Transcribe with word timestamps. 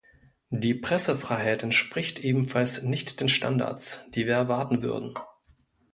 Die 0.49 0.73
Pressefreiheit 0.73 1.61
entspricht 1.61 2.17
ebenfalls 2.23 2.81
nicht 2.81 3.19
den 3.19 3.29
Standards, 3.29 4.03
die 4.15 4.25
wir 4.25 4.33
erwarten 4.33 4.81
würden. 4.81 5.13